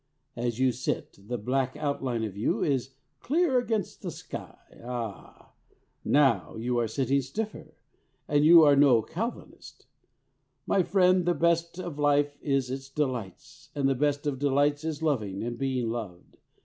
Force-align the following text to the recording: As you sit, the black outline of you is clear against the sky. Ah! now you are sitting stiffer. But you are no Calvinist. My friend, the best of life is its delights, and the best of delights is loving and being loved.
As 0.35 0.57
you 0.57 0.71
sit, 0.71 1.19
the 1.27 1.37
black 1.37 1.77
outline 1.77 2.23
of 2.23 2.35
you 2.35 2.63
is 2.63 2.95
clear 3.19 3.59
against 3.59 4.01
the 4.01 4.09
sky. 4.09 4.57
Ah! 4.83 5.53
now 6.03 6.55
you 6.55 6.79
are 6.79 6.87
sitting 6.87 7.21
stiffer. 7.21 7.75
But 8.25 8.41
you 8.41 8.63
are 8.63 8.75
no 8.75 9.03
Calvinist. 9.03 9.85
My 10.65 10.81
friend, 10.81 11.27
the 11.27 11.35
best 11.35 11.77
of 11.77 11.99
life 11.99 12.35
is 12.41 12.71
its 12.71 12.89
delights, 12.89 13.69
and 13.75 13.87
the 13.87 13.93
best 13.93 14.25
of 14.25 14.39
delights 14.39 14.83
is 14.83 15.03
loving 15.03 15.43
and 15.43 15.55
being 15.59 15.87
loved. 15.91 16.35